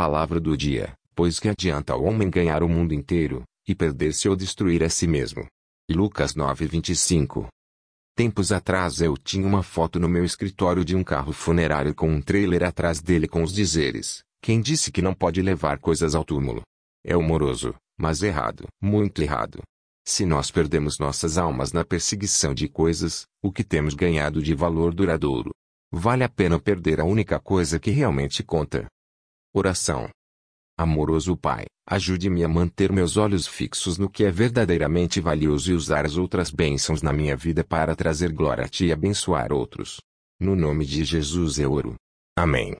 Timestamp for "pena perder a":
26.30-27.04